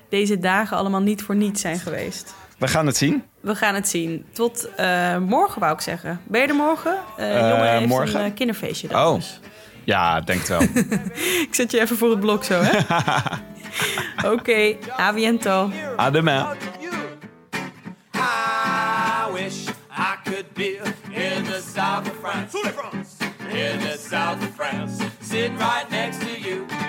deze 0.09 0.39
dagen 0.39 0.77
allemaal 0.77 1.01
niet 1.01 1.23
voor 1.23 1.35
niets 1.35 1.61
zijn 1.61 1.79
geweest. 1.79 2.35
We 2.57 2.67
gaan 2.67 2.85
het 2.85 2.97
zien. 2.97 3.23
We 3.39 3.55
gaan 3.55 3.75
het 3.75 3.87
zien. 3.89 4.25
Tot 4.33 4.69
eh, 4.75 5.17
morgen 5.17 5.59
wou 5.61 5.73
ik 5.73 5.81
zeggen. 5.81 6.21
Ben 6.27 6.41
je 6.41 6.47
er 6.47 6.55
morgen? 6.55 6.97
Eh 7.17 7.35
Eh, 7.35 7.49
jongen 7.49 7.71
heeft 7.71 7.87
morgen? 7.87 8.19
een 8.19 8.25
eh, 8.25 8.33
kinderfeestje. 8.35 8.87
dan 8.87 9.07
Oh. 9.07 9.15
dus. 9.15 9.39
Ja, 9.89 10.21
denk 10.21 10.39
het 10.39 10.47
wel. 10.47 10.61
Ik 11.47 11.49
zet 11.51 11.71
je 11.71 11.79
even 11.79 11.97
voor 11.97 12.09
het 12.09 12.19
blok 12.19 12.43
zo, 12.43 12.61
hè? 12.61 12.79
Oké, 14.33 14.77
a 14.99 15.13
biento. 15.13 15.71
Ademain. 15.95 16.45
I 18.15 19.31
wish 19.33 19.67
I 19.89 20.15
could 20.23 20.53
be 20.53 20.79
in 21.09 21.43
the 21.43 21.61
south 21.73 22.07
of 22.09 22.15
France. 22.21 22.57
In 23.49 23.79
the 23.79 23.97
south 24.09 24.37
of 24.41 24.55
France. 24.55 25.03
Sitting 25.21 25.57
right 25.57 26.88